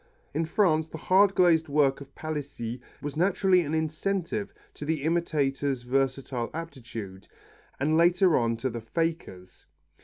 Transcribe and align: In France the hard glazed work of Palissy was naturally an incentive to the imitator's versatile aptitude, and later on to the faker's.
In 0.33 0.45
France 0.47 0.87
the 0.87 0.97
hard 0.97 1.35
glazed 1.35 1.67
work 1.69 2.01
of 2.01 2.15
Palissy 2.15 2.81
was 3.03 3.15
naturally 3.15 3.61
an 3.61 3.75
incentive 3.75 4.51
to 4.73 4.83
the 4.83 5.03
imitator's 5.03 5.83
versatile 5.83 6.49
aptitude, 6.55 7.27
and 7.79 7.95
later 7.97 8.35
on 8.35 8.57
to 8.57 8.71
the 8.71 8.81
faker's. 8.81 9.67